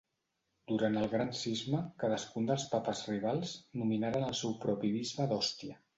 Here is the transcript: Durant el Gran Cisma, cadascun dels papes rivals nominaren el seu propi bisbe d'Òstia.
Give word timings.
Durant 0.71 0.95
el 1.01 1.09
Gran 1.11 1.29
Cisma, 1.41 1.83
cadascun 2.03 2.49
dels 2.51 2.65
papes 2.71 3.03
rivals 3.11 3.53
nominaren 3.83 4.29
el 4.31 4.37
seu 4.41 4.57
propi 4.65 4.95
bisbe 4.97 5.29
d'Òstia. 5.35 5.79